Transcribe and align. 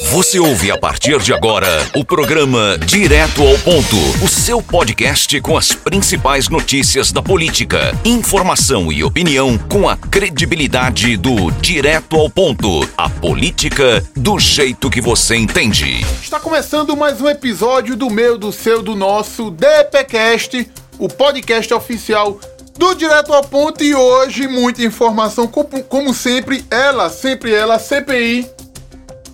Você 0.00 0.38
ouve 0.38 0.70
a 0.70 0.78
partir 0.78 1.18
de 1.18 1.34
agora 1.34 1.68
o 1.94 2.04
programa 2.04 2.78
Direto 2.78 3.42
ao 3.42 3.58
Ponto, 3.58 3.96
o 4.24 4.28
seu 4.28 4.62
podcast 4.62 5.38
com 5.40 5.56
as 5.56 5.72
principais 5.72 6.48
notícias 6.48 7.12
da 7.12 7.22
política, 7.22 7.92
informação 8.04 8.90
e 8.90 9.04
opinião 9.04 9.58
com 9.58 9.88
a 9.88 9.96
credibilidade 9.96 11.16
do 11.16 11.50
Direto 11.50 12.16
ao 12.16 12.30
Ponto, 12.30 12.88
a 12.96 13.10
política 13.10 14.02
do 14.16 14.38
jeito 14.38 14.88
que 14.88 15.00
você 15.00 15.36
entende. 15.36 16.00
Está 16.22 16.40
começando 16.40 16.96
mais 16.96 17.20
um 17.20 17.28
episódio 17.28 17.94
do 17.94 18.08
meu, 18.08 18.38
do 18.38 18.50
seu, 18.50 18.82
do 18.82 18.94
nosso 18.94 19.50
DPcast, 19.50 20.70
o 20.98 21.08
podcast 21.08 21.72
oficial 21.74 22.40
do 22.78 22.94
Direto 22.94 23.34
ao 23.34 23.42
Ponto 23.42 23.84
e 23.84 23.94
hoje 23.94 24.48
muita 24.48 24.82
informação, 24.82 25.46
como, 25.46 25.82
como 25.84 26.14
sempre, 26.14 26.64
ela, 26.70 27.10
sempre 27.10 27.52
ela, 27.52 27.78
CPI 27.78 28.61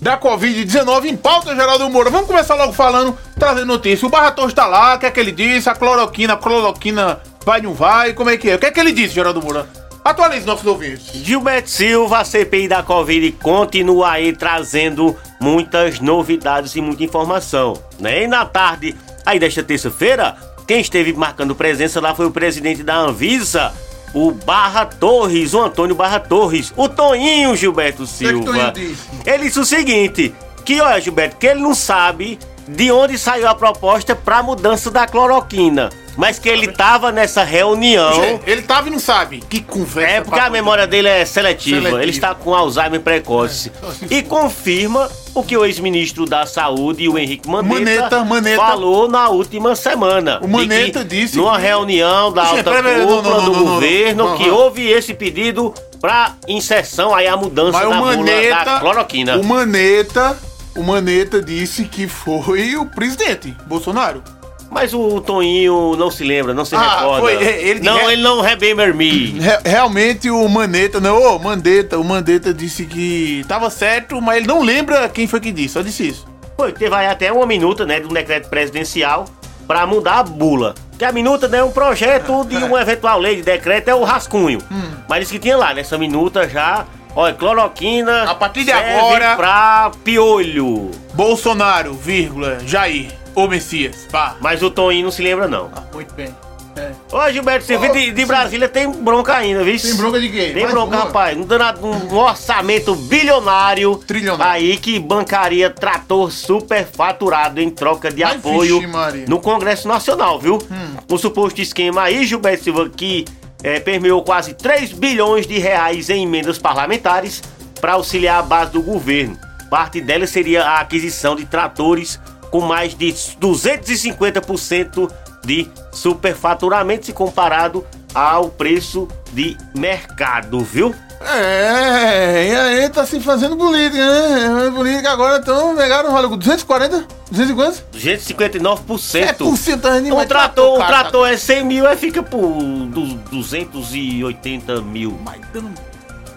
da 0.00 0.18
Covid-19 0.18 1.07
em 1.07 1.16
pauta, 1.16 1.54
Geraldo 1.54 1.88
Moura. 1.90 2.11
Vamos 2.11 2.26
começar 2.26 2.54
logo 2.54 2.72
falando, 2.72 3.16
trazendo 3.39 3.66
notícia. 3.66 4.06
O 4.06 4.11
Barra 4.11 4.30
Torres 4.30 4.52
está 4.52 4.66
lá, 4.66 4.94
o 4.94 4.98
que 4.98 5.06
é 5.06 5.11
que 5.11 5.20
ele 5.20 5.32
disse? 5.32 5.68
A 5.68 5.75
cloroquina, 5.75 6.34
a 6.34 6.36
cloroquina 6.36 7.20
vai 7.44 7.61
não 7.61 7.75
vai? 7.75 8.12
Como 8.12 8.30
é 8.30 8.36
que 8.36 8.50
é? 8.50 8.54
O 8.54 8.58
que 8.58 8.66
é 8.66 8.70
que 8.70 8.80
ele 8.80 8.92
disse, 8.92 9.14
Geraldo 9.14 9.42
Moura? 9.42 9.68
Atualize 10.04 10.46
nossos 10.46 10.66
ouvintes. 10.66 11.12
Gilberto 11.12 11.68
Silva, 11.68 12.25
CPI 12.25 12.68
da 12.68 12.82
Covid, 12.82 13.32
continua 13.32 14.12
aí 14.12 14.32
trazendo 14.32 15.16
muitas 15.40 16.00
novidades 16.00 16.75
e 16.76 16.80
muita 16.80 17.04
informação. 17.04 17.75
Né? 17.98 18.25
E 18.25 18.26
na 18.26 18.46
tarde 18.46 18.96
aí 19.26 19.39
desta 19.39 19.62
terça-feira, 19.62 20.36
quem 20.67 20.80
esteve 20.80 21.12
marcando 21.12 21.54
presença 21.54 22.00
lá 22.00 22.14
foi 22.14 22.26
o 22.26 22.30
presidente 22.30 22.82
da 22.82 22.96
Anvisa, 22.96 23.72
o 24.12 24.30
Barra 24.30 24.86
Torres, 24.86 25.54
o 25.54 25.62
Antônio 25.62 25.94
Barra 25.94 26.21
Torres, 26.21 26.72
o 26.76 26.89
Toninho 26.89 27.57
Gilberto 27.57 28.07
Silva. 28.07 28.44
Toninho 28.44 28.72
disse? 28.72 29.08
Ele 29.26 29.44
disse 29.44 29.61
o 29.61 29.64
seguinte: 29.64 30.34
que 30.64 30.81
olha, 30.81 31.00
Gilberto, 31.00 31.36
que 31.36 31.46
ele 31.46 31.61
não 31.61 31.75
sabe 31.75 32.39
de 32.67 32.92
onde 32.92 33.19
saiu 33.19 33.48
a 33.48 33.55
proposta 33.55 34.14
para 34.14 34.42
mudança 34.42 34.91
da 34.91 35.06
cloroquina. 35.06 35.91
Mas 36.19 36.36
que 36.36 36.48
ele 36.48 36.66
tava 36.72 37.12
nessa 37.12 37.44
reunião. 37.44 38.41
Ele 38.44 38.62
tava 38.62 38.88
e 38.88 38.91
não 38.91 38.98
sabe. 38.98 39.38
Que 39.48 39.61
conversa. 39.62 40.16
É 40.16 40.20
porque 40.20 40.41
a 40.41 40.50
memória 40.50 40.84
dele 40.84 41.06
é 41.06 41.24
seletiva. 41.24 41.77
Seletiva. 41.77 42.02
Ele 42.02 42.11
está 42.11 42.34
com 42.34 42.52
Alzheimer 42.52 43.00
precoce. 43.00 43.70
É. 44.11 44.16
E 44.16 44.22
confirma 44.24 45.08
o 45.33 45.44
que 45.44 45.56
o 45.56 45.64
ex-ministro 45.64 46.27
da 46.27 46.44
Saúde, 46.44 47.08
o 47.08 47.16
Henrique 47.16 47.48
Mandetta, 47.48 47.72
Maneta, 47.72 48.24
Maneta. 48.24 48.56
falou 48.61 49.08
na 49.08 49.28
última 49.28 49.77
semana. 49.77 50.41
O 50.42 50.48
Maneta 50.48 51.05
disse 51.05 51.36
Numa 51.36 51.55
que- 51.56 51.62
reunião 51.62 52.33
da 52.33 52.46
alta 52.46 52.64
cúpula 52.64 53.41
do 53.42 53.52
governo 53.55 54.36
que 54.36 54.50
houve 54.50 54.91
esse 54.91 55.14
pedido 55.14 55.72
para 56.00 56.33
inserção 56.48 57.14
aí 57.14 57.28
a 57.28 57.36
mudança 57.36 57.78
Mas 57.78 57.89
da 57.89 57.96
bula 57.96 58.11
da 58.11 58.16
Maneta. 58.16 58.80
cloroquina. 58.80 59.36
O 59.39 59.44
Maneta. 59.44 60.36
O 60.77 60.83
Maneta 60.83 61.41
disse 61.42 61.84
que 61.84 62.06
foi 62.08 62.77
o 62.77 62.86
presidente, 62.86 63.56
Bolsonaro. 63.66 64.22
Mas 64.70 64.92
o 64.92 65.20
Toninho 65.20 65.97
não 65.97 66.11
se 66.11 66.22
lembra, 66.24 66.52
não 66.52 66.64
se 66.64 66.74
Ah, 66.74 66.98
recorda. 67.00 67.20
foi, 67.22 67.33
ele- 67.42 67.80
não, 67.80 67.98
ele- 68.02 68.12
ele 68.12 68.22
não 68.22 68.41
remember 68.42 68.94
me. 68.94 69.38
Re- 69.41 69.61
realmente 69.64 70.30
o 70.30 70.47
Maneta, 70.48 71.00
não, 71.00 71.20
ô, 71.22 71.38
Mandetta, 71.38 71.98
o 71.98 72.05
Mandetta 72.05 72.52
disse 72.52 72.84
que 72.84 73.44
tava 73.48 73.70
certo, 73.70 74.20
mas 74.20 74.36
ele 74.39 74.46
não 74.46 74.62
lembra 74.62 75.08
quem 75.08 75.27
foi 75.27 75.41
que 75.41 75.50
disse, 75.50 75.74
só 75.74 75.83
disse 75.83 76.08
isso. 76.08 76.27
Foi, 76.56 76.72
teve 76.72 76.94
até 76.94 77.33
uma 77.33 77.46
minuta, 77.46 77.86
né, 77.86 77.98
de 78.00 78.06
um 78.06 78.11
decreto 78.12 78.48
presidencial 78.50 79.24
para 79.66 79.86
mudar 79.86 80.19
a 80.19 80.22
bula. 80.22 80.74
Que 80.98 81.05
a 81.05 81.12
minuta 81.12 81.46
né, 81.48 81.58
é 81.58 81.64
um 81.64 81.70
projeto 81.70 82.44
de 82.44 82.56
uma 82.64 82.83
eventual 82.83 83.19
lei 83.19 83.36
de 83.36 83.42
decreto, 83.42 83.89
é 83.89 83.94
o 83.94 84.02
rascunho. 84.05 84.58
Hum. 84.70 84.91
Mas 85.08 85.20
disse 85.20 85.33
que 85.34 85.39
tinha 85.39 85.56
lá, 85.56 85.72
nessa 85.72 85.96
minuta 85.96 86.48
já, 86.48 86.84
olha, 87.16 87.33
cloroquina. 87.33 88.24
A 88.24 88.34
partir 88.34 88.64
de 88.64 88.72
agora- 88.72 89.34
pra 89.36 89.92
piolho. 90.05 90.91
Bolsonaro, 91.14 91.94
vírgula, 91.94 92.58
Jair, 92.66 93.11
ô 93.39 93.48
Messias, 93.48 94.06
pá. 94.11 94.36
Mas 94.41 94.62
o 94.62 94.70
Toninho 94.70 95.05
não 95.05 95.11
se 95.11 95.22
lembra, 95.22 95.47
não. 95.48 95.70
Ah, 95.75 95.83
muito 95.92 96.14
bem. 96.14 96.34
É. 96.77 96.92
Ô, 97.11 97.33
Gilberto 97.33 97.67
Silva, 97.67 97.89
Ô, 97.89 97.92
de, 97.92 98.13
de. 98.13 98.24
Brasília 98.24 98.68
tem 98.68 98.89
bronca 98.89 99.35
ainda, 99.35 99.64
viu? 99.64 99.77
Tem 99.80 99.96
bronca 99.96 100.20
de 100.20 100.29
quê? 100.29 100.51
Tem 100.55 100.63
Mais 100.63 100.70
bronca, 100.73 100.96
uma? 100.96 101.05
rapaz. 101.07 101.36
Um, 101.36 101.42
danado- 101.42 101.85
um 101.85 102.17
orçamento 102.17 102.95
bilionário. 102.95 103.96
Trilionário. 103.96 104.52
Aí 104.52 104.77
que 104.77 104.96
bancaria 105.01 105.68
trator 105.70 106.30
superfaturado 106.30 107.61
em 107.61 107.68
troca 107.68 108.11
de 108.13 108.23
Mas, 108.23 108.36
apoio 108.36 108.80
vixe, 108.80 109.24
no 109.29 109.40
Congresso 109.40 109.89
Nacional, 109.89 110.39
viu? 110.39 110.58
Hum. 110.70 110.96
O 111.11 111.18
suposto 111.18 111.61
esquema 111.61 112.02
aí, 112.02 112.24
Gilberto 112.24 112.63
Silva, 112.64 112.89
que 112.89 113.24
eh, 113.64 113.80
permeou 113.80 114.23
quase 114.23 114.55
3 114.55 114.92
bilhões 114.92 115.48
de 115.48 115.58
reais 115.58 116.08
em 116.11 116.23
emendas 116.23 116.58
parlamentares 116.58 117.42
para 117.80 117.95
auxiliar 117.95 118.39
a 118.39 118.42
base 118.42 118.70
do 118.73 118.83
governo. 118.83 119.36
Parte 119.68 120.01
delas 120.01 120.30
seria 120.30 120.64
a 120.64 120.80
aquisição 120.80 121.34
de 121.34 121.45
tratores 121.45 122.20
com 122.51 122.61
mais 122.61 122.95
de 122.97 123.13
250% 123.13 125.11
de 125.45 125.69
superfaturamento 125.92 127.07
se 127.07 127.13
comparado 127.13 127.85
ao 128.14 128.48
preço 128.48 129.06
de 129.32 129.56
mercado, 129.75 130.60
viu? 130.60 130.94
É, 131.20 132.48
e 132.48 132.54
aí 132.54 132.88
tá 132.91 133.04
se 133.04 133.19
fazendo 133.20 133.56
política, 133.56 133.98
né? 133.98 134.70
Política 134.70 135.10
agora 135.10 135.38
então 135.38 135.75
pegaram, 135.75 136.14
olha, 136.14 136.28
240? 136.28 137.06
250? 137.31 137.84
259%. 137.92 139.16
É 139.22 139.32
por 139.32 139.56
cento 139.56 139.87
ainda, 139.88 140.14
Um 140.14 140.16
mas 140.16 140.28
trator, 140.28 140.75
um 140.76 140.78
cara, 140.78 140.88
trator 141.03 141.28
é 141.28 141.37
100 141.37 141.64
mil, 141.64 141.87
aí 141.88 141.97
fica 141.97 142.22
por 142.22 142.41
du- 142.87 143.14
280 143.32 144.81
mil. 144.81 145.19
Mas 145.25 145.41
dando- 145.53 145.72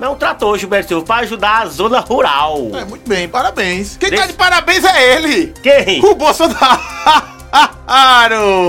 Não 0.01 0.07
é 0.07 0.11
um 0.13 0.15
trator, 0.15 0.57
Gilberto 0.57 0.87
Silva, 0.87 1.05
para 1.05 1.21
ajudar 1.21 1.61
a 1.61 1.65
zona 1.67 1.99
rural. 1.99 2.57
É, 2.73 2.83
muito 2.83 3.07
bem, 3.07 3.29
parabéns. 3.29 3.97
Quem 3.97 4.09
tá 4.09 4.15
Desse- 4.15 4.29
de 4.29 4.33
parabéns 4.33 4.83
é 4.83 5.13
ele! 5.15 5.53
Quem? 5.61 6.03
O 6.03 6.15
Bolsonaro! 6.15 6.81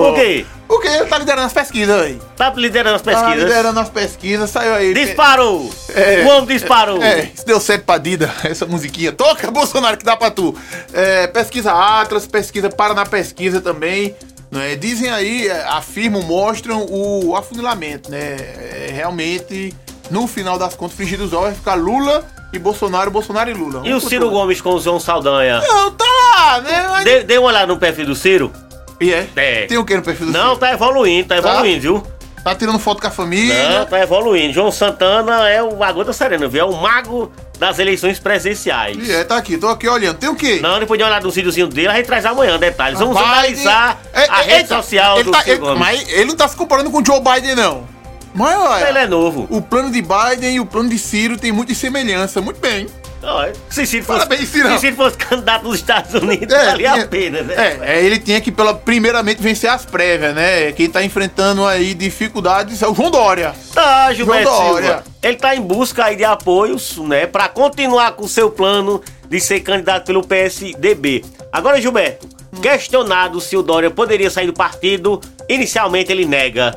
Por 0.03 0.15
quê? 0.15 0.45
Porque 0.69 0.89
ele 0.89 1.07
tá 1.07 1.17
liderando 1.19 1.47
as 1.47 1.53
pesquisas 1.55 2.03
aí. 2.03 2.21
Tá 2.37 2.51
liderando 2.55 2.97
as 2.97 3.03
Tá 3.03 3.11
pesquisas. 3.13 3.43
liderando 3.49 3.81
as 3.81 3.89
pesquisas, 3.89 4.51
saiu 4.51 4.75
aí. 4.75 4.93
Disparou! 4.93 5.71
É. 5.95 6.23
o 6.23 6.29
homem 6.29 6.47
disparou! 6.49 7.03
É, 7.03 7.31
isso 7.35 7.47
deu 7.47 7.59
certo 7.61 7.85
pra 7.85 7.97
Dida, 7.97 8.31
essa 8.45 8.67
musiquinha. 8.67 9.11
Toca, 9.11 9.49
Bolsonaro, 9.51 9.97
que 9.97 10.05
dá 10.05 10.15
pra 10.17 10.31
tu. 10.31 10.55
É, 10.93 11.27
pesquisa 11.29 11.73
Atlas, 11.73 12.27
pesquisa 12.27 12.69
Paraná 12.69 13.07
Pesquisa 13.07 13.59
também. 13.63 14.15
Né? 14.51 14.77
Dizem 14.77 15.09
aí, 15.11 15.49
é, 15.49 15.65
afirmam, 15.67 16.21
mostram 16.25 16.87
o 16.91 17.35
afunilamento, 17.35 18.11
né? 18.11 18.19
É, 18.37 18.91
realmente, 18.93 19.75
no 20.13 20.27
final 20.27 20.59
das 20.59 20.75
contas, 20.75 20.97
frigir 20.97 21.21
os 21.21 21.33
ovos 21.33 21.47
vai 21.47 21.55
ficar 21.55 21.75
Lula 21.75 22.25
e 22.53 22.59
Bolsonaro, 22.59 23.11
Bolsonaro 23.11 23.51
e 23.51 23.55
Lula. 23.55 23.81
E 23.85 23.93
o 23.95 24.01
Ciro 24.01 24.29
Gomes 24.31 24.61
com 24.61 24.75
o 24.75 24.81
João 24.81 25.01
Saldanha? 25.01 25.61
Não, 25.61 25.91
tá 25.93 26.05
lá, 26.05 26.61
né? 26.61 26.87
Mas- 26.91 27.05
Dê, 27.05 27.23
dê 27.25 27.39
uma 27.39 27.49
olhada 27.49 27.67
no 27.67 27.79
perfil 27.79 28.07
do 28.07 28.15
Ciro. 28.15 28.53
E 29.01 29.13
é? 29.13 29.27
É. 29.35 29.67
Tem 29.67 29.79
o 29.79 29.85
que 29.85 29.97
no 29.97 30.03
perfil 30.03 30.27
do 30.27 30.33
Não, 30.33 30.49
Ciro? 30.49 30.57
tá 30.59 30.73
evoluindo, 30.73 31.29
tá 31.29 31.37
evoluindo, 31.39 31.81
viu? 31.81 32.07
Tá 32.45 32.55
tirando 32.57 32.79
foto 32.79 33.01
com 33.01 33.07
a 33.07 33.11
família. 33.11 33.69
Não, 33.79 33.87
tá 33.87 34.01
evoluindo. 34.01 34.53
João 34.53 34.71
Santana 34.73 35.49
é 35.49 35.63
o 35.63 35.83
a 35.83 35.93
gota 35.93 36.13
serena, 36.13 36.49
viu? 36.49 36.61
É 36.61 36.65
o 36.65 36.73
mago 36.77 37.31
das 37.57 37.79
eleições 37.79 38.19
presidenciais. 38.19 38.97
E 39.09 39.13
é, 39.13 39.23
tá 39.23 39.37
aqui, 39.37 39.57
tô 39.57 39.69
aqui 39.69 39.89
olhando. 39.89 40.19
Tem 40.19 40.29
o 40.29 40.35
quê? 40.35 40.59
Não, 40.61 40.81
depois 40.81 40.99
de 40.99 41.05
olhar 41.05 41.23
nos 41.23 41.37
videozinhos 41.37 41.71
dele, 41.73 41.87
a 41.89 41.95
gente 41.95 42.07
traz 42.07 42.27
amanhã 42.27 42.59
detalhes. 42.59 42.99
Vamos 42.99 43.17
Rapaz, 43.17 43.39
analisar 43.39 44.03
é- 44.13 44.27
a 44.29 44.41
é- 44.41 44.43
rede 44.43 44.53
eita, 44.63 44.77
social 44.77 45.23
do 45.23 45.31
tá- 45.31 45.43
Ciro 45.43 45.69
ele-. 45.71 45.79
Mas 45.79 46.09
ele 46.13 46.25
não 46.25 46.37
tá 46.37 46.49
se 46.49 46.57
comparando 46.57 46.91
com 46.91 46.99
o 47.01 47.07
Joe 47.07 47.21
Biden, 47.21 47.55
não. 47.55 47.87
Mas 48.35 48.57
olha, 48.59 48.89
Ele 48.89 48.99
é 48.99 49.07
novo. 49.07 49.47
o 49.51 49.61
plano 49.61 49.91
de 49.91 50.01
Biden 50.03 50.57
e 50.57 50.61
o 50.61 50.67
plano 50.67 50.89
de 50.89 50.99
Ciro 50.99 51.37
tem 51.37 51.53
muita 51.53 51.75
semelhança. 51.75 52.41
Muito 52.41 52.61
bem. 52.61 52.87
Não, 53.21 53.41
é- 53.41 53.53
se 53.71 53.87
Ciro 53.87 54.05
fosse, 54.05 54.19
Parabéns, 54.27 54.49
se 54.49 54.79
Ciro 54.81 54.97
fosse 54.97 55.17
candidato 55.17 55.63
nos 55.65 55.77
Estados 55.77 56.13
Unidos, 56.21 56.53
É, 56.53 56.65
valia 56.67 56.93
tinha- 56.93 57.05
a 57.05 57.09
pena, 57.09 57.43
né? 57.43 57.55
É, 57.57 57.99
é, 57.99 58.05
ele 58.05 58.19
tinha 58.19 58.41
que, 58.41 58.51
pela, 58.51 58.75
primeiramente, 58.75 59.41
vencer 59.41 59.71
as 59.71 59.85
prévias, 59.87 60.35
né? 60.35 60.73
Quem 60.73 60.91
tá 60.91 61.05
enfrentando 61.05 61.65
aí 61.65 61.95
dificuldades 61.95 62.83
é 62.83 62.89
o 62.89 62.93
João 62.95 63.13
Dória. 63.13 63.55
Tá, 63.73 64.13
Gilberto 64.13 64.51
João 64.51 64.69
Dória. 64.73 64.87
Silva. 64.89 65.05
Ele 65.23 65.37
tá 65.37 65.55
em 65.55 65.61
busca 65.61 66.05
aí 66.07 66.17
de 66.17 66.25
apoios, 66.25 66.97
né, 66.99 67.27
pra 67.27 67.49
continuar 67.49 68.13
com 68.13 68.25
o 68.25 68.29
seu 68.29 68.51
plano 68.51 69.01
de 69.29 69.39
ser 69.41 69.61
candidato 69.61 70.07
pelo 70.07 70.27
PSDB. 70.27 71.25
Agora, 71.53 71.81
Gilberto, 71.81 72.27
questionado 72.61 73.41
se 73.41 73.57
o 73.57 73.63
Dória 73.63 73.89
poderia 73.91 74.31
sair 74.31 74.47
do 74.49 74.53
partido, 74.53 75.21
inicialmente 75.49 76.11
ele 76.11 76.25
nega. 76.27 76.77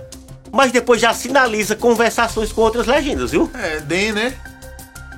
Mas 0.55 0.71
depois 0.71 1.01
já 1.01 1.13
sinaliza 1.13 1.75
conversações 1.75 2.51
com 2.51 2.61
outras 2.61 2.87
legendas, 2.87 3.31
viu? 3.31 3.51
É, 3.53 3.81
DEM, 3.81 4.13
né? 4.13 4.33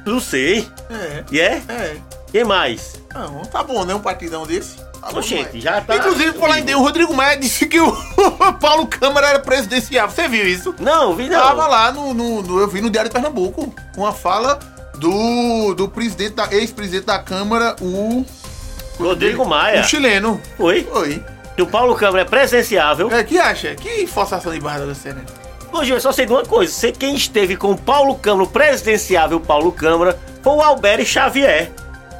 Não 0.05 0.19
sei. 0.19 0.67
É, 0.89 1.23
E 1.31 1.39
é? 1.39 1.61
é. 1.69 1.97
Quem 2.31 2.43
mais? 2.43 2.95
Não, 3.13 3.41
tá 3.45 3.61
bom, 3.63 3.85
né? 3.85 3.93
Um 3.93 3.99
partidão 3.99 4.45
desse. 4.47 4.77
Tá 4.99 5.11
bom 5.11 5.19
Oxente, 5.19 5.61
já 5.61 5.79
tá- 5.79 5.95
Inclusive, 5.95 6.31
por 6.33 6.41
falar 6.41 6.59
em 6.59 6.63
DEM, 6.63 6.75
o 6.75 6.81
Rodrigo 6.81 7.13
Maia 7.13 7.37
disse 7.37 7.67
que 7.67 7.79
o 7.79 7.91
Paulo 8.59 8.87
Câmara 8.87 9.27
era 9.27 9.39
presidencial. 9.39 10.09
Você 10.09 10.27
viu 10.27 10.47
isso? 10.47 10.73
Não, 10.79 11.15
vi 11.15 11.29
não. 11.29 11.39
Tava 11.39 11.67
lá 11.67 11.91
no, 11.91 12.13
no- 12.15 12.41
no- 12.41 12.59
Eu 12.59 12.67
vi 12.67 12.81
no 12.81 12.89
Diário 12.89 13.09
de 13.09 13.13
Pernambuco. 13.13 13.73
Uma 13.95 14.11
fala 14.11 14.57
do, 14.95 15.75
do 15.75 15.87
presidente 15.87 16.33
da 16.33 16.47
ex-presidente 16.51 17.05
da 17.05 17.19
Câmara, 17.19 17.75
o. 17.79 18.25
Rodrigo 18.99 19.45
Maia. 19.45 19.81
O 19.81 19.83
chileno. 19.83 20.41
Foi. 20.57 20.83
Foi. 20.83 21.23
Que 21.57 21.63
o 21.63 21.65
Paulo 21.65 21.95
Câmara 21.95 22.21
é 22.21 22.23
presenciável. 22.25 23.09
É, 23.11 23.23
que 23.23 23.39
acha? 23.39 23.73
Que 23.73 24.05
forçação 24.05 24.53
de 24.53 24.59
barra 24.59 24.85
da 24.85 24.93
cena. 24.93 25.25
Hoje 25.73 25.91
eu 25.91 25.99
só 25.99 26.11
sei 26.11 26.27
de 26.27 26.31
uma 26.31 26.43
coisa: 26.45 26.71
sei 26.71 26.91
quem 26.91 27.15
esteve 27.15 27.57
com 27.57 27.71
o 27.71 27.77
Paulo 27.77 28.13
Câmara, 28.13 28.43
o 28.43 28.47
presidenciável 28.47 29.39
Paulo 29.39 29.71
Câmara, 29.71 30.19
foi 30.43 30.53
o 30.53 30.61
Alberto 30.61 31.03
Xavier. 31.03 31.71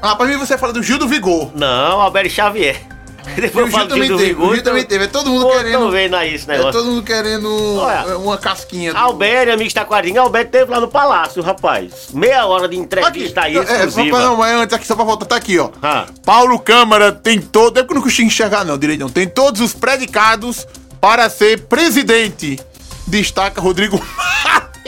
Ah, 0.01 0.15
pra 0.15 0.25
mim 0.25 0.37
você 0.37 0.57
fala 0.57 0.73
do 0.73 0.81
Gil 0.81 0.97
do 0.97 1.07
Vigor. 1.07 1.51
Não, 1.53 2.01
Alberto 2.01 2.31
Xavier. 2.31 2.81
Depois 3.35 3.67
o 3.73 3.77
Gil 3.77 3.87
também 3.87 4.07
teve, 4.07 4.13
o 4.13 4.17
Vigor. 4.17 4.53
Gil 4.55 4.63
também 4.63 4.83
teve. 4.85 5.03
É 5.03 5.07
todo 5.07 5.29
mundo 5.29 5.45
Pô, 5.45 5.51
querendo. 5.51 5.79
Tô 5.79 5.89
vendo 5.91 6.15
aí 6.15 6.33
esse 6.35 6.49
É 6.49 6.57
negócio. 6.57 6.71
todo 6.79 6.85
mundo 6.91 7.03
querendo 7.03 7.77
Olha, 7.79 8.11
é, 8.11 8.15
uma 8.15 8.37
casquinha. 8.37 8.93
do- 8.93 8.97
Alberto, 8.99 9.51
amigo 9.53 9.73
Taquarinho, 9.73 10.21
Alberto 10.21 10.51
teve 10.51 10.71
lá 10.71 10.79
no 10.79 10.87
palácio, 10.87 11.41
rapaz. 11.43 12.09
Meia 12.13 12.45
hora 12.45 12.67
de 12.67 12.77
entrevista 12.77 13.41
aí, 13.41 13.57
é, 13.57 13.65
só 13.65 13.73
exclusiva. 13.85 14.17
pra, 14.17 14.25
não, 14.25 14.37
mas 14.37 14.53
antes 14.55 14.73
aqui, 14.73 14.87
só 14.87 14.95
pra 14.95 15.05
voltar, 15.05 15.25
tá 15.25 15.35
aqui, 15.35 15.59
ó. 15.59 15.69
Ah. 15.81 16.05
Paulo 16.25 16.57
Câmara 16.59 17.11
tem 17.11 17.39
todo. 17.39 17.77
É 17.79 17.83
porque 17.83 17.93
eu 17.93 17.95
não 17.97 18.03
consigo 18.03 18.27
enxergar, 18.27 18.63
não, 18.65 18.77
direito 18.77 18.99
não. 19.01 19.09
Tem 19.09 19.27
todos 19.27 19.61
os 19.61 19.73
predicados 19.73 20.67
para 21.01 21.29
ser 21.29 21.61
presidente. 21.67 22.59
Destaca 23.05 23.61
Rodrigo. 23.61 24.01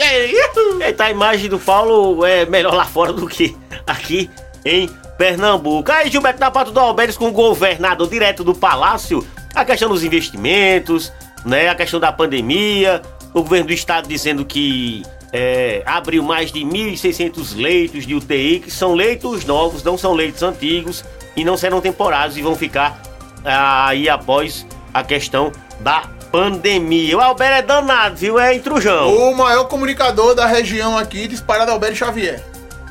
Eita, 0.82 1.04
a 1.04 1.10
imagem 1.10 1.48
do 1.48 1.58
Paulo 1.58 2.24
é 2.24 2.46
melhor 2.46 2.74
lá 2.74 2.84
fora 2.84 3.12
do 3.12 3.26
que 3.26 3.56
aqui 3.86 4.30
em 4.64 4.88
Pernambuco. 5.20 5.92
Aí, 5.92 6.10
Gilberto, 6.10 6.40
na 6.40 6.50
pauta 6.50 6.70
do 6.70 6.80
Alberto 6.80 7.18
com 7.18 7.28
o 7.28 7.30
governador 7.30 8.08
direto 8.08 8.42
do 8.42 8.54
Palácio, 8.54 9.22
a 9.54 9.66
questão 9.66 9.90
dos 9.90 10.02
investimentos, 10.02 11.12
né, 11.44 11.68
a 11.68 11.74
questão 11.74 12.00
da 12.00 12.10
pandemia, 12.10 13.02
o 13.34 13.42
governo 13.42 13.66
do 13.66 13.72
estado 13.74 14.08
dizendo 14.08 14.46
que 14.46 15.02
é, 15.30 15.82
abriu 15.84 16.22
mais 16.22 16.50
de 16.50 16.60
1.600 16.60 17.54
leitos 17.54 18.06
de 18.06 18.14
UTI, 18.14 18.60
que 18.60 18.70
são 18.70 18.94
leitos 18.94 19.44
novos, 19.44 19.82
não 19.84 19.98
são 19.98 20.14
leitos 20.14 20.42
antigos 20.42 21.04
e 21.36 21.44
não 21.44 21.54
serão 21.54 21.82
temporários 21.82 22.38
e 22.38 22.40
vão 22.40 22.56
ficar 22.56 22.98
ah, 23.44 23.88
aí 23.88 24.08
após 24.08 24.66
a 24.94 25.04
questão 25.04 25.52
da 25.80 26.04
pandemia. 26.32 27.18
O 27.18 27.20
Alberto 27.20 27.54
é 27.58 27.62
danado, 27.62 28.16
viu? 28.16 28.38
É 28.38 28.54
intrujão. 28.54 29.14
o 29.14 29.36
maior 29.36 29.64
comunicador 29.64 30.34
da 30.34 30.46
região 30.46 30.96
aqui, 30.96 31.28
disparado 31.28 31.70
Alberto 31.72 31.96
Xavier. 31.96 32.49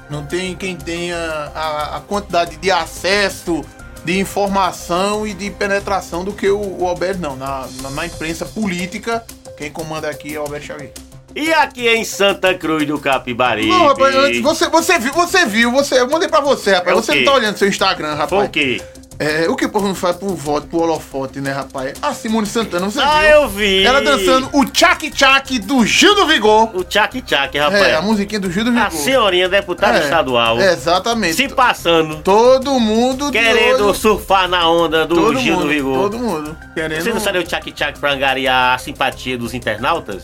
Não 0.09 0.25
tem 0.25 0.55
quem 0.55 0.75
tenha 0.75 1.17
a, 1.53 1.97
a 1.97 2.01
quantidade 2.01 2.57
de 2.57 2.71
acesso, 2.71 3.63
de 4.03 4.19
informação 4.19 5.27
e 5.27 5.33
de 5.33 5.51
penetração 5.51 6.23
do 6.23 6.33
que 6.33 6.49
o, 6.49 6.81
o 6.81 6.87
Alberto, 6.87 7.21
não. 7.21 7.35
Na, 7.35 7.67
na, 7.81 7.89
na 7.91 8.05
imprensa 8.05 8.45
política, 8.45 9.23
quem 9.57 9.71
comanda 9.71 10.09
aqui 10.09 10.35
é 10.35 10.39
o 10.39 10.43
Alberto 10.43 10.67
Xavier. 10.67 10.91
E 11.35 11.53
aqui 11.53 11.87
em 11.87 12.03
Santa 12.03 12.55
Cruz 12.55 12.87
do 12.87 12.97
Capibaribe? 12.97 13.69
Não, 13.69 13.87
rapaz, 13.87 14.41
você, 14.41 14.67
você 14.67 14.97
viu, 14.97 15.13
você 15.13 15.45
viu, 15.45 15.71
você, 15.71 15.99
eu 15.99 16.09
mandei 16.09 16.27
pra 16.27 16.41
você, 16.41 16.73
rapaz. 16.73 16.97
É 16.97 17.01
você 17.01 17.15
não 17.15 17.25
tá 17.25 17.33
olhando 17.33 17.57
seu 17.57 17.67
Instagram, 17.67 18.15
rapaz. 18.15 18.29
Foi 18.29 18.45
o 18.45 18.49
quê? 18.49 18.81
É, 19.21 19.49
o 19.49 19.55
que 19.57 19.65
o 19.65 19.69
povo 19.69 19.85
não 19.85 19.93
faz 19.95 20.15
por 20.15 20.33
voto, 20.33 20.67
por 20.67 20.81
holofote, 20.83 21.41
né, 21.41 21.51
rapaz? 21.51 21.91
A 22.01 22.13
Simone 22.13 22.47
Santana, 22.47 22.85
você 22.89 23.01
Ah, 23.01 23.19
viu? 23.19 23.29
eu 23.31 23.49
vi. 23.49 23.83
Ela 23.85 24.01
dançando 24.01 24.49
o 24.53 24.63
tchac 24.63 25.11
tchac 25.11 25.59
do 25.59 25.85
Gil 25.85 26.15
do 26.15 26.25
Vigor. 26.25 26.73
O 26.73 26.85
tchac 26.85 27.21
tchac, 27.23 27.57
rapaz. 27.57 27.83
É, 27.83 27.95
a 27.95 28.01
musiquinha 28.01 28.39
do 28.39 28.49
Gil 28.49 28.63
do 28.63 28.71
Vigor. 28.71 28.87
a 28.87 28.91
senhorinha 28.91 29.49
deputada 29.49 29.97
É, 29.97 30.03
estadual. 30.05 30.57
Exatamente. 30.61 31.33
Se 31.35 31.49
passando. 31.49 32.21
Todo 32.23 32.79
mundo 32.79 33.29
Querendo 33.29 33.87
olho. 33.87 33.93
surfar 33.93 34.47
na 34.47 34.69
onda 34.69 35.05
do 35.05 35.15
todo 35.15 35.37
Gil 35.37 35.55
mundo, 35.55 35.63
do 35.63 35.69
Vigor. 35.69 35.97
Todo 35.97 36.17
mundo. 36.17 36.57
Querendo. 36.73 37.03
Você 37.03 37.11
não 37.13 37.19
sabe 37.19 37.39
o 37.39 37.43
tchac 37.43 37.69
tchac 37.73 37.99
pra 37.99 38.13
angariar 38.13 38.75
a 38.75 38.77
simpatia 38.77 39.37
dos 39.37 39.53
internautas? 39.53 40.23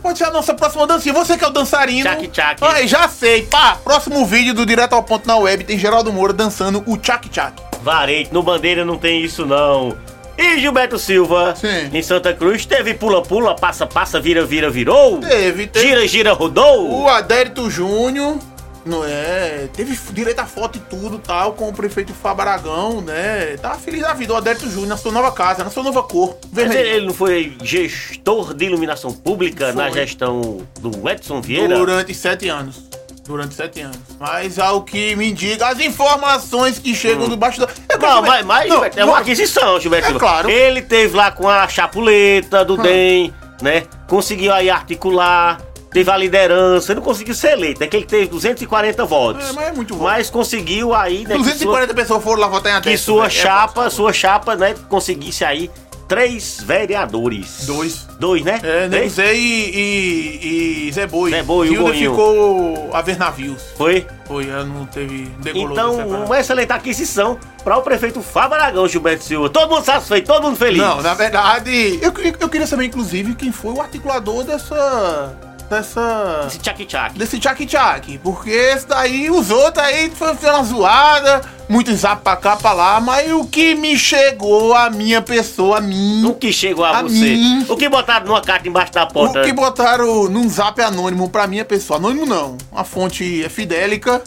Pode 0.00 0.18
ser 0.18 0.24
a 0.26 0.30
nossa 0.30 0.54
próxima 0.54 0.86
dancinha. 0.86 1.12
Você 1.14 1.36
que 1.36 1.44
é 1.44 1.48
o 1.48 1.50
dançarino. 1.50 2.08
Tchac, 2.08 2.28
tchac. 2.28 2.60
Ai, 2.64 2.86
já 2.86 3.08
sei. 3.08 3.42
Pá, 3.42 3.76
próximo 3.82 4.24
vídeo 4.24 4.54
do 4.54 4.64
Direto 4.64 4.92
ao 4.92 5.02
Ponto 5.02 5.26
na 5.26 5.36
web 5.36 5.64
tem 5.64 5.76
Geraldo 5.76 6.12
Moura 6.12 6.32
dançando 6.32 6.80
o 6.86 6.96
tchac 6.96 7.28
tchac. 7.28 7.60
Varete, 7.82 8.32
no 8.32 8.42
Bandeira 8.42 8.84
não 8.84 8.96
tem 8.98 9.22
isso 9.22 9.44
não. 9.46 9.96
E 10.36 10.60
Gilberto 10.60 10.98
Silva, 10.98 11.54
Sim. 11.56 11.90
em 11.92 12.00
Santa 12.00 12.32
Cruz, 12.32 12.64
teve 12.64 12.94
pula-pula, 12.94 13.56
passa-passa, 13.56 14.20
vira-vira, 14.20 14.70
virou? 14.70 15.18
Teve, 15.18 15.66
teve. 15.66 15.88
Gira-gira, 15.88 16.32
rodou? 16.32 17.02
O 17.02 17.08
Adérito 17.08 17.68
Júnior, 17.68 18.38
não 18.86 19.04
é? 19.04 19.68
Teve 19.74 19.98
direito 20.12 20.38
a 20.38 20.46
foto 20.46 20.78
e 20.78 20.80
tudo 20.80 21.18
tal, 21.18 21.54
com 21.54 21.68
o 21.68 21.72
prefeito 21.72 22.14
Fábio 22.14 22.42
Aragão, 22.42 23.00
né? 23.00 23.56
Tá 23.60 23.74
feliz 23.74 24.00
da 24.02 24.14
vida, 24.14 24.32
o 24.32 24.36
Adérito 24.36 24.70
Júnior, 24.70 24.90
na 24.90 24.96
sua 24.96 25.10
nova 25.10 25.32
casa, 25.32 25.64
na 25.64 25.70
sua 25.70 25.82
nova 25.82 26.04
cor. 26.04 26.38
Mas 26.52 26.66
ele, 26.66 26.74
Vermelho. 26.84 27.06
não 27.06 27.14
foi 27.14 27.56
gestor 27.64 28.54
de 28.54 28.64
iluminação 28.66 29.12
pública 29.12 29.72
na 29.72 29.90
Foi. 29.90 29.94
gestão 29.94 30.60
do 30.78 31.08
Edson 31.10 31.40
Vieira? 31.40 31.76
Durante 31.76 32.14
sete 32.14 32.48
anos. 32.48 32.88
Durante 33.28 33.54
sete 33.54 33.82
anos. 33.82 33.98
Mas 34.18 34.58
ao 34.58 34.82
que 34.82 35.14
me 35.14 35.30
indica, 35.30 35.68
as 35.68 35.78
informações 35.80 36.78
que 36.78 36.94
chegam 36.94 37.28
do 37.28 37.36
bastidor. 37.36 37.68
É 37.88 37.96
Hum. 37.96 38.00
Não, 38.00 38.22
mas, 38.22 38.44
mas 38.46 38.68
Não, 38.68 38.76
Gilberto, 38.76 39.00
é 39.00 39.04
uma 39.04 39.18
aquisição, 39.18 39.78
Gilberto. 39.78 40.06
É 40.06 40.10
Silva. 40.10 40.20
claro. 40.20 40.50
Ele 40.50 40.80
teve 40.80 41.14
lá 41.14 41.30
com 41.30 41.48
a 41.48 41.68
chapuleta 41.68 42.64
do 42.64 42.76
DEM, 42.78 43.34
né? 43.60 43.84
Conseguiu 44.08 44.52
aí 44.52 44.70
articular, 44.70 45.60
teve 45.90 46.10
a 46.10 46.16
liderança. 46.16 46.92
Ele 46.92 47.00
não 47.00 47.04
conseguiu 47.04 47.34
ser 47.34 47.52
eleito, 47.52 47.84
é 47.84 47.86
que 47.86 47.96
ele 47.96 48.06
teve 48.06 48.28
240 48.28 49.04
votos. 49.04 49.48
É, 49.48 49.52
mas 49.52 49.68
é 49.68 49.72
muito 49.72 49.94
voto. 49.94 50.04
Mas 50.04 50.30
conseguiu 50.30 50.94
aí, 50.94 51.24
né? 51.26 51.34
que 51.34 51.42
240 51.42 51.92
pessoas 51.92 52.22
foram 52.22 52.40
lá 52.40 52.48
votar 52.48 52.72
em 52.72 52.82
sua, 52.82 52.90
que 52.90 52.98
sua 52.98 53.28
velho. 53.28 53.38
É 53.38 53.42
chapa, 53.42 53.90
sua 53.90 54.12
chapa, 54.12 54.56
né? 54.56 54.74
Conseguisse 54.88 55.44
aí 55.44 55.70
três 56.08 56.60
vereadores. 56.60 57.66
Dois. 57.66 58.08
Dois, 58.18 58.42
né? 58.42 58.58
É, 58.62 58.88
Nego 58.88 58.90
Três? 58.90 59.12
Zé 59.12 59.34
e, 59.34 59.38
e, 59.38 60.88
e 60.88 60.92
Zé 60.92 61.06
Boi. 61.06 61.30
Zé 61.30 61.42
Boi, 61.42 61.68
o 61.68 61.72
Hilda 61.74 61.92
ficou 61.92 62.90
a 62.92 63.02
ver 63.02 63.18
navios. 63.18 63.62
Foi? 63.76 64.06
Foi, 64.26 64.46
não 64.46 64.86
teve. 64.86 65.30
Então, 65.54 66.24
uma 66.24 66.40
excelente 66.40 66.72
aquisição 66.72 67.38
para 67.62 67.76
o 67.76 67.82
prefeito 67.82 68.22
Fábio 68.22 68.56
Aragão, 68.56 68.88
Gilberto 68.88 69.22
Silva. 69.22 69.48
Todo 69.50 69.70
mundo 69.70 69.84
satisfeito, 69.84 70.26
todo 70.26 70.42
mundo 70.42 70.56
feliz. 70.56 70.78
Não, 70.78 71.02
na 71.02 71.14
verdade, 71.14 71.98
eu, 72.02 72.12
eu 72.40 72.48
queria 72.48 72.66
saber, 72.66 72.86
inclusive, 72.86 73.34
quem 73.34 73.52
foi 73.52 73.72
o 73.72 73.80
articulador 73.80 74.44
dessa. 74.44 75.36
Dessa. 75.68 76.44
Esse 76.46 76.58
tchac-tchac. 76.58 77.18
desse 77.18 77.38
tchac-tchac. 77.38 78.18
Porque 78.18 78.50
esse 78.50 78.86
daí, 78.86 79.30
os 79.30 79.50
outros 79.50 79.84
aí 79.84 80.10
foi 80.10 80.32
uma 80.32 80.62
zoada, 80.64 81.40
muito 81.68 81.94
zap 81.94 82.22
pra 82.22 82.36
cá, 82.36 82.56
pra 82.56 82.72
lá, 82.72 83.00
mas 83.00 83.30
o 83.32 83.44
que 83.44 83.74
me 83.74 83.96
chegou, 83.98 84.74
a 84.74 84.88
minha 84.90 85.20
pessoa, 85.20 85.78
a 85.78 85.80
mim. 85.80 86.24
O 86.24 86.34
que 86.34 86.52
chegou 86.52 86.84
a, 86.84 86.98
A 86.98 87.02
você? 87.02 87.14
mim. 87.14 87.66
O 87.68 87.76
que 87.76 87.88
botaram 87.88 88.26
numa 88.26 88.40
carta 88.40 88.68
embaixo 88.68 88.92
da 88.92 89.04
O 89.04 89.08
porta? 89.08 89.42
que 89.42 89.52
botaram 89.52 90.28
num 90.28 90.48
zap 90.48 90.80
anônimo 90.80 91.28
pra 91.28 91.46
minha 91.46 91.64
pessoa, 91.64 91.98
anônimo 91.98 92.24
não, 92.26 92.56
a 92.74 92.84
fonte 92.84 93.44
é 93.44 93.48
fidélica, 93.48 94.22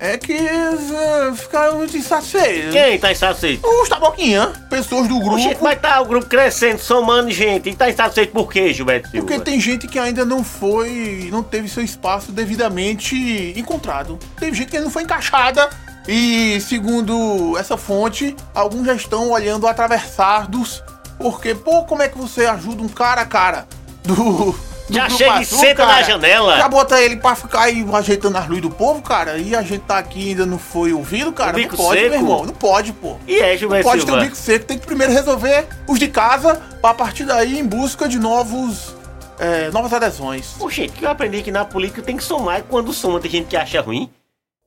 é 0.00 0.16
que 0.16 0.32
eh, 0.32 1.32
ficaram 1.36 1.76
muito 1.76 1.94
insatisfeitos. 1.94 2.72
Quem 2.72 2.98
tá 2.98 3.12
insatisfeito? 3.12 3.68
Os 3.68 3.88
taboquinha, 3.88 4.46
pessoas 4.70 5.06
do 5.06 5.20
grupo. 5.20 5.38
Gente, 5.38 5.62
mas 5.62 5.78
tá 5.78 6.00
o 6.00 6.06
grupo 6.06 6.26
crescendo, 6.26 6.78
somando 6.78 7.30
gente. 7.30 7.68
E 7.68 7.76
tá 7.76 7.90
insatisfeito 7.90 8.32
por 8.32 8.50
quê, 8.50 8.72
Gilberto 8.72 9.10
Silva? 9.10 9.26
Porque 9.26 9.42
tem 9.44 9.60
gente 9.60 9.86
que 9.86 9.98
ainda 9.98 10.24
não 10.24 10.42
foi, 10.42 11.28
não 11.30 11.42
teve 11.42 11.68
seu 11.68 11.84
espaço 11.84 12.32
devidamente 12.32 13.52
encontrado. 13.54 14.18
Teve 14.38 14.56
gente 14.56 14.70
que 14.70 14.76
ainda 14.76 14.86
não 14.86 14.92
foi 14.92 15.02
encaixada 15.02 15.68
e, 16.08 16.58
segundo 16.62 17.58
essa 17.58 17.76
fonte, 17.76 18.34
alguns 18.54 18.86
já 18.86 18.94
estão 18.94 19.30
olhando 19.30 19.66
atravessados. 19.66 20.82
Porque, 21.18 21.54
pô, 21.54 21.84
como 21.84 22.00
é 22.00 22.08
que 22.08 22.16
você 22.16 22.46
ajuda 22.46 22.82
um 22.82 22.88
cara, 22.88 23.26
cara, 23.26 23.68
do. 24.02 24.69
Já 24.92 25.08
chega 25.08 25.30
e 25.30 25.38
Azul, 25.42 25.58
senta 25.58 25.74
cara? 25.86 25.92
na 25.92 26.02
janela. 26.02 26.56
Já 26.58 26.68
bota 26.68 27.00
ele 27.00 27.16
pra 27.16 27.34
ficar 27.34 27.62
aí 27.62 27.84
ajeitando 27.92 28.36
as 28.38 28.46
luzes 28.48 28.62
do 28.62 28.70
povo, 28.70 29.00
cara, 29.02 29.36
e 29.38 29.54
a 29.54 29.62
gente 29.62 29.80
tá 29.82 29.98
aqui 29.98 30.20
e 30.20 30.28
ainda 30.30 30.46
não 30.46 30.58
foi 30.58 30.92
ouvido, 30.92 31.32
cara. 31.32 31.56
Não 31.56 31.68
pode, 31.68 32.00
seco? 32.00 32.10
meu 32.10 32.20
irmão. 32.20 32.44
Não 32.46 32.54
pode, 32.54 32.92
pô. 32.92 33.16
E 33.26 33.38
é, 33.38 33.52
Não 33.52 33.58
Gilberto 33.58 33.88
pode 33.88 34.00
ter 34.04 34.10
um 34.10 34.14
Silva? 34.14 34.24
bico 34.24 34.36
seco, 34.36 34.64
tem 34.66 34.78
que 34.78 34.86
primeiro 34.86 35.12
resolver 35.12 35.66
os 35.86 35.98
de 35.98 36.08
casa, 36.08 36.60
pra 36.80 36.92
partir 36.94 37.24
daí 37.24 37.58
em 37.58 37.64
busca 37.64 38.08
de 38.08 38.18
novos. 38.18 38.94
é, 39.38 39.70
novas 39.70 39.92
adesões. 39.92 40.54
Gente, 40.70 40.92
que 40.92 41.04
eu 41.04 41.10
aprendi 41.10 41.42
que 41.42 41.50
na 41.50 41.64
política 41.64 42.02
tem 42.02 42.16
que 42.16 42.22
somar 42.24 42.58
e 42.60 42.62
quando 42.62 42.92
soma 42.92 43.18
tem 43.20 43.30
gente 43.30 43.46
que 43.46 43.56
acha 43.56 43.80
ruim. 43.80 44.10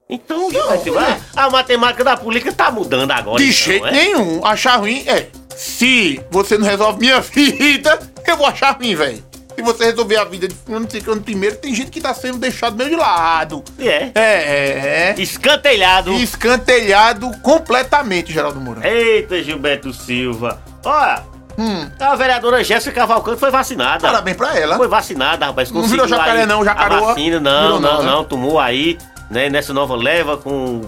Então, 0.09 0.51
Gilberto 0.51 0.83
Silva, 0.83 1.01
é. 1.01 1.19
a 1.35 1.49
matemática 1.49 2.03
da 2.03 2.17
política 2.17 2.51
tá 2.51 2.69
mudando 2.69 3.09
agora. 3.11 3.37
De 3.37 3.45
então, 3.45 3.55
jeito 3.57 3.85
é? 3.87 3.91
nenhum. 3.91 4.45
Achar 4.45 4.75
ruim 4.77 5.03
é. 5.07 5.27
Se 5.55 6.19
você 6.31 6.57
não 6.57 6.67
resolve 6.67 6.99
minha 6.99 7.21
vida, 7.21 7.99
eu 8.27 8.35
vou 8.37 8.45
achar 8.47 8.71
ruim, 8.75 8.95
velho. 8.95 9.23
Se 9.55 9.61
você 9.61 9.85
resolver 9.85 10.17
a 10.17 10.23
vida 10.25 10.47
de 10.47 10.55
fulano 10.55 10.89
ciclano 10.89 11.21
primeiro, 11.21 11.55
tem 11.57 11.73
gente 11.75 11.91
que 11.91 12.01
tá 12.01 12.13
sendo 12.13 12.37
deixado 12.37 12.75
meio 12.75 12.89
de 12.89 12.95
lado. 12.95 13.63
E 13.77 13.87
é. 13.87 14.11
É, 14.15 15.13
é. 15.13 15.15
Escantelhado. 15.17 16.11
Escantelhado 16.13 17.29
completamente, 17.41 18.31
Geraldo 18.33 18.59
Moura. 18.59 18.87
Eita, 18.87 19.41
Gilberto 19.43 19.93
Silva. 19.93 20.61
Olha, 20.83 21.23
Hum, 21.55 21.87
a 21.99 22.15
vereadora 22.15 22.63
Jéssica 22.63 22.91
Cavalcante 23.01 23.39
foi 23.39 23.51
vacinada. 23.51 23.99
parabéns 23.99 24.35
pra 24.35 24.57
ela. 24.57 24.75
Foi 24.75 24.87
vacinada, 24.87 25.45
rapaz. 25.45 25.69
Não 25.71 25.83
virou 25.83 26.07
jacaré 26.07 26.41
aí 26.41 26.45
não, 26.47 26.65
jacaroa. 26.65 26.97
A 26.97 27.13
vacina, 27.13 27.39
não, 27.39 27.79
não, 27.79 27.79
não, 27.79 28.03
não, 28.03 28.21
né? 28.21 28.27
Tomou 28.27 28.59
aí, 28.59 28.97
né, 29.29 29.49
nessa 29.49 29.71
nova 29.71 29.95
leva 29.95 30.35
com 30.35 30.81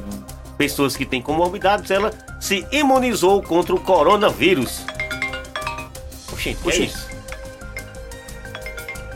pessoas 0.58 0.98
que 0.98 1.06
têm 1.06 1.22
comorbidades, 1.22 1.92
ela 1.92 2.12
se 2.40 2.66
imunizou 2.72 3.44
contra 3.44 3.76
o 3.76 3.80
coronavírus. 3.80 4.82
Oxente, 6.34 6.58
que 6.62 6.68
é 6.68 6.72
Oxente. 6.72 6.86
isso? 6.96 7.05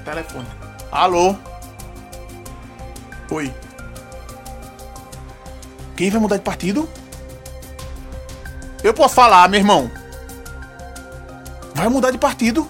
Telefone. 0.09 0.47
Alô? 0.91 1.35
Oi. 3.29 3.53
Quem 5.95 6.09
vai 6.09 6.19
mudar 6.19 6.37
de 6.37 6.43
partido? 6.43 6.89
Eu 8.83 8.91
posso 8.91 9.13
falar, 9.13 9.47
meu 9.49 9.59
irmão. 9.59 9.91
Vai 11.75 11.87
mudar 11.89 12.09
de 12.09 12.17
partido? 12.17 12.69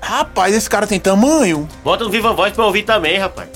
Rapaz, 0.00 0.54
esse 0.54 0.70
cara 0.70 0.86
tem 0.86 0.98
tamanho. 0.98 1.68
Bota 1.82 2.04
no 2.04 2.10
Viva 2.10 2.32
Voz 2.32 2.54
pra 2.54 2.62
eu 2.62 2.66
ouvir 2.68 2.84
também, 2.84 3.18
rapaz. 3.18 3.50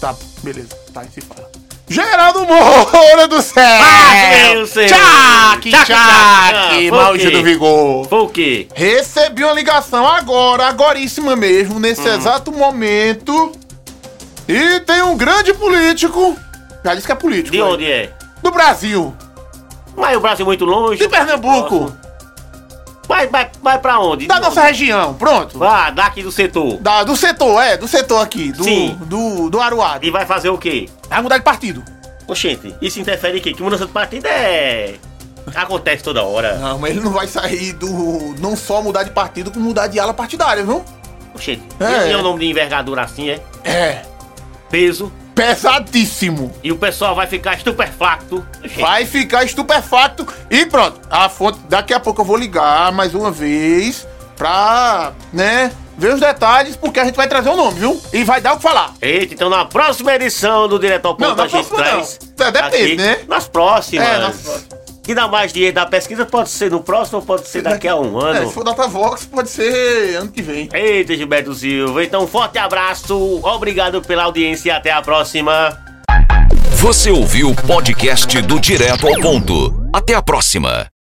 Tá, 0.00 0.14
beleza. 0.42 0.76
Tá, 0.92 1.02
se 1.04 1.22
fala. 1.22 1.50
Geraldo 1.92 2.46
Moura 2.46 3.28
do 3.28 3.42
céu! 3.42 3.62
Ah! 3.62 4.64
Tchac, 4.64 5.70
Tchac, 5.70 5.70
tchac, 5.70 5.84
tchac. 5.86 6.88
Foi 6.88 6.90
o 6.90 6.94
Maurício 6.94 7.30
quê? 7.30 7.36
do 7.36 7.42
Vigor. 7.42 8.08
Foi 8.08 8.18
o 8.20 8.28
quê? 8.28 8.68
Recebi 8.74 9.44
uma 9.44 9.52
ligação 9.52 10.06
agora, 10.08 10.66
agoríssima 10.68 11.36
mesmo, 11.36 11.78
nesse 11.78 12.00
Hum. 12.08 12.14
exato 12.14 12.50
momento. 12.50 13.52
E 14.48 14.80
tem 14.80 15.02
um 15.02 15.16
grande 15.16 15.52
político, 15.54 16.36
já 16.84 16.94
disse 16.94 17.06
que 17.06 17.12
é 17.12 17.16
político, 17.16 17.52
De 17.52 17.58
né? 17.58 17.64
onde 17.64 17.84
é? 17.90 18.10
do 18.42 18.50
Brasil, 18.50 19.14
Mas 19.96 20.16
o 20.16 20.20
Brasil 20.20 20.44
é 20.44 20.46
muito 20.46 20.64
longe. 20.64 20.98
de 20.98 21.08
Pernambuco, 21.08 21.92
Vai, 23.12 23.26
vai, 23.28 23.50
vai 23.62 23.78
pra 23.78 23.98
onde? 24.00 24.26
da 24.26 24.40
nossa 24.40 24.62
região, 24.62 25.14
pronto. 25.14 25.58
Vá, 25.58 25.90
daqui 25.90 26.22
do 26.22 26.32
setor. 26.32 26.78
Da, 26.78 27.04
do 27.04 27.14
setor, 27.14 27.62
é, 27.62 27.76
do 27.76 27.86
setor 27.86 28.22
aqui, 28.22 28.50
do, 28.52 28.64
Sim. 28.64 28.96
do, 29.02 29.50
do 29.50 29.60
Aruado. 29.60 30.04
E 30.06 30.10
vai 30.10 30.24
fazer 30.24 30.48
o 30.48 30.56
quê? 30.56 30.88
Vai 31.08 31.20
mudar 31.20 31.36
de 31.38 31.44
partido. 31.44 31.84
Oxente, 32.26 32.74
isso 32.80 32.98
interfere 33.00 33.38
em 33.38 33.40
quê? 33.42 33.52
Que 33.52 33.62
mudança 33.62 33.84
de 33.86 33.92
partido 33.92 34.26
é. 34.26 34.94
Acontece 35.54 36.02
toda 36.02 36.22
hora. 36.22 36.56
Não, 36.56 36.78
mas 36.78 36.92
ele 36.92 37.00
não 37.00 37.10
vai 37.12 37.26
sair 37.26 37.72
do. 37.74 38.34
Não 38.38 38.56
só 38.56 38.80
mudar 38.80 39.02
de 39.02 39.10
partido, 39.10 39.50
como 39.50 39.66
mudar 39.66 39.88
de 39.88 39.98
ala 40.00 40.14
partidária, 40.14 40.64
viu? 40.64 40.82
Oxente, 41.34 41.62
É. 41.80 42.08
e 42.08 42.12
é 42.12 42.16
o 42.16 42.22
nome 42.22 42.40
de 42.40 42.46
envergadura 42.46 43.02
assim, 43.02 43.28
é? 43.30 43.40
É. 43.64 44.02
Peso. 44.70 45.12
Pesadíssimo. 45.34 46.52
E 46.62 46.70
o 46.70 46.76
pessoal 46.76 47.14
vai 47.14 47.26
ficar 47.26 47.54
estupefacto. 47.54 48.46
Vai 48.78 49.06
ficar 49.06 49.44
estupefacto. 49.44 50.26
E 50.50 50.66
pronto. 50.66 51.00
A 51.10 51.28
fonte. 51.28 51.58
Daqui 51.68 51.94
a 51.94 52.00
pouco 52.00 52.20
eu 52.20 52.24
vou 52.24 52.36
ligar 52.36 52.92
mais 52.92 53.14
uma 53.14 53.30
vez 53.30 54.06
pra, 54.36 55.12
né, 55.32 55.70
ver 55.96 56.14
os 56.14 56.20
detalhes, 56.20 56.74
porque 56.76 56.98
a 56.98 57.04
gente 57.04 57.14
vai 57.14 57.28
trazer 57.28 57.50
o 57.50 57.56
nome, 57.56 57.78
viu? 57.78 58.00
E 58.12 58.24
vai 58.24 58.40
dar 58.40 58.54
o 58.54 58.56
que 58.56 58.62
falar. 58.62 58.92
Eita, 59.00 59.34
então 59.34 59.48
na 59.48 59.64
próxima 59.64 60.14
edição 60.14 60.66
do 60.68 60.78
Direto 60.78 61.06
ao 61.06 61.14
Ponto 61.16 61.28
Não, 61.28 61.36
na 61.36 61.44
a 61.44 61.48
gente 61.48 61.66
próxima 61.68 61.78
traz. 61.78 62.18
não. 62.38 62.46
É, 62.46 62.50
depende, 62.50 62.96
né? 62.96 63.18
Nas 63.28 63.46
próximas. 63.46 64.08
É, 64.08 64.18
nas 64.18 64.36
próximas. 64.36 64.71
Que 65.02 65.14
dá 65.14 65.26
mais 65.26 65.52
dinheiro 65.52 65.74
da 65.74 65.84
pesquisa 65.84 66.24
pode 66.24 66.48
ser 66.50 66.70
no 66.70 66.80
próximo 66.80 67.18
ou 67.18 67.24
pode 67.24 67.48
ser 67.48 67.62
daqui 67.62 67.88
a 67.88 67.96
um 67.96 68.20
É, 68.28 68.38
ano. 68.38 68.46
se 68.48 68.54
for 68.54 68.62
Datavox, 68.62 69.24
pode 69.26 69.50
ser 69.50 70.16
ano 70.16 70.30
que 70.30 70.40
vem. 70.40 70.68
Eita, 70.72 71.16
Gilberto 71.16 71.52
Silva. 71.54 72.04
Então, 72.04 72.22
um 72.24 72.26
forte 72.28 72.56
abraço, 72.58 73.40
obrigado 73.42 74.00
pela 74.00 74.22
audiência 74.24 74.68
e 74.68 74.70
até 74.70 74.92
a 74.92 75.02
próxima. 75.02 75.76
Você 76.76 77.10
ouviu 77.10 77.50
o 77.50 77.54
podcast 77.54 78.40
do 78.42 78.60
Direto 78.60 79.06
ao 79.08 79.14
Ponto. 79.20 79.88
Até 79.92 80.14
a 80.14 80.22
próxima. 80.22 80.91